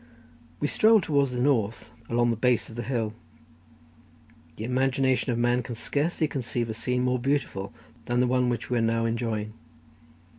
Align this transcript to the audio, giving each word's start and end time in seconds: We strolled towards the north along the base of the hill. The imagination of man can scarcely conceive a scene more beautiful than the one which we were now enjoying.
We 0.59 0.67
strolled 0.67 1.03
towards 1.03 1.31
the 1.31 1.39
north 1.39 1.91
along 2.09 2.31
the 2.31 2.35
base 2.35 2.69
of 2.69 2.75
the 2.75 2.81
hill. 2.81 3.13
The 4.55 4.63
imagination 4.63 5.31
of 5.31 5.37
man 5.37 5.61
can 5.61 5.75
scarcely 5.75 6.27
conceive 6.27 6.71
a 6.71 6.73
scene 6.73 7.03
more 7.03 7.19
beautiful 7.19 7.71
than 8.05 8.19
the 8.19 8.25
one 8.25 8.49
which 8.49 8.71
we 8.71 8.77
were 8.77 8.81
now 8.81 9.05
enjoying. 9.05 9.53